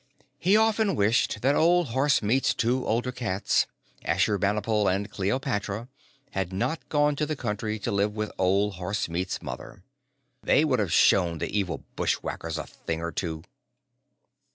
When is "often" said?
0.57-0.95